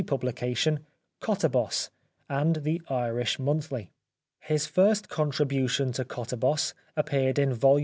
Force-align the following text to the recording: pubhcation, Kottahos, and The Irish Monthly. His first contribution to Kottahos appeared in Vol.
pubhcation, 0.03 0.79
Kottahos, 1.21 1.89
and 2.27 2.57
The 2.63 2.81
Irish 2.89 3.37
Monthly. 3.37 3.91
His 4.39 4.65
first 4.65 5.07
contribution 5.09 5.91
to 5.91 6.03
Kottahos 6.03 6.73
appeared 6.97 7.37
in 7.37 7.53
Vol. 7.53 7.79